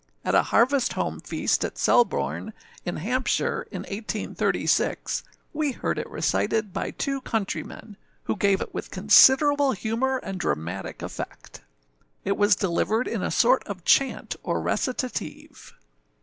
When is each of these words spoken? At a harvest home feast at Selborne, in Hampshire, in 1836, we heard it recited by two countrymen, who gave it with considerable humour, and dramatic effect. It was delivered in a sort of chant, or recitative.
At 0.25 0.33
a 0.33 0.41
harvest 0.41 0.93
home 0.93 1.19
feast 1.19 1.63
at 1.63 1.77
Selborne, 1.77 2.53
in 2.85 2.95
Hampshire, 2.95 3.67
in 3.69 3.81
1836, 3.81 5.23
we 5.53 5.73
heard 5.73 5.99
it 5.99 6.09
recited 6.09 6.73
by 6.73 6.89
two 6.89 7.21
countrymen, 7.21 7.97
who 8.23 8.35
gave 8.35 8.61
it 8.61 8.73
with 8.73 8.89
considerable 8.89 9.73
humour, 9.73 10.17
and 10.17 10.39
dramatic 10.39 11.03
effect. 11.03 11.61
It 12.25 12.35
was 12.35 12.55
delivered 12.55 13.07
in 13.07 13.21
a 13.21 13.29
sort 13.29 13.63
of 13.67 13.85
chant, 13.85 14.35
or 14.41 14.59
recitative. 14.59 15.71